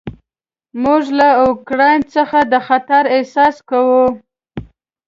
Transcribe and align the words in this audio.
موږ 0.83 1.03
له 1.19 1.29
اوکراین 1.45 2.01
څخه 2.15 2.39
د 2.51 2.53
خطر 2.67 3.03
احساس 3.15 3.55
کوو. 3.69 4.03